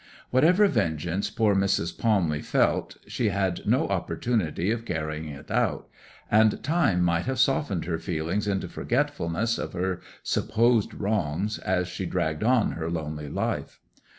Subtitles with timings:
[0.31, 1.95] Whatever vengeance poor Mrs.
[1.95, 5.87] Palmley felt, she had no opportunity of carrying it out,
[6.31, 12.07] and time might have softened her feelings into forgetfulness of her supposed wrongs as she
[12.07, 13.79] dragged on her lonely life.